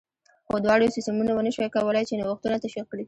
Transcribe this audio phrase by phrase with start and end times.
[0.47, 2.99] خو دواړو سیستمونو ونه شوای کولای چې نوښتونه تشویق کړي